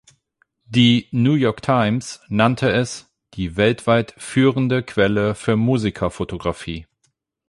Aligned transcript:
Die 0.65 1.07
"New 1.11 1.35
York 1.35 1.61
Times" 1.61 2.21
nannte 2.27 2.71
es 2.71 3.13
„die 3.35 3.55
weltweit 3.55 4.15
führende 4.17 4.81
Quelle 4.81 5.35
für 5.35 5.55
Musikerfotografie“. 5.57 6.87